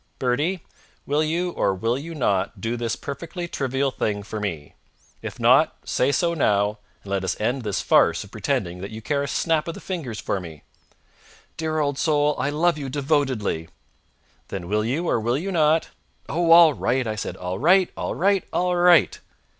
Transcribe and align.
"Bertie, 0.17 0.63
will 1.05 1.23
you 1.23 1.51
or 1.51 1.75
will 1.75 1.95
you 1.95 2.15
not 2.15 2.59
do 2.59 2.75
this 2.75 2.95
perfectly 2.95 3.47
trivial 3.47 3.91
thing 3.91 4.23
for 4.23 4.39
me? 4.39 4.73
If 5.21 5.39
not, 5.39 5.77
say 5.85 6.11
so 6.11 6.33
now, 6.33 6.79
and 7.03 7.11
let 7.11 7.23
us 7.23 7.39
end 7.39 7.61
this 7.61 7.81
farce 7.83 8.23
of 8.23 8.31
pretending 8.31 8.81
that 8.81 8.89
you 8.89 8.99
care 8.99 9.21
a 9.21 9.27
snap 9.27 9.67
of 9.67 9.75
the 9.75 9.79
fingers 9.79 10.19
for 10.19 10.39
me." 10.39 10.63
"Dear 11.55 11.77
old 11.77 11.99
soul, 11.99 12.35
I 12.39 12.49
love 12.49 12.79
you 12.79 12.89
devotedly!" 12.89 13.69
"Then 14.47 14.67
will 14.67 14.83
you 14.83 15.07
or 15.07 15.19
will 15.19 15.37
you 15.37 15.51
not" 15.51 15.89
"Oh, 16.27 16.49
all 16.49 16.73
right," 16.73 17.05
I 17.05 17.15
said. 17.15 17.37
"All 17.37 17.59
right! 17.59 17.91
All 17.95 18.15
right! 18.15 18.43
All 18.51 18.75
right!" 18.75 19.19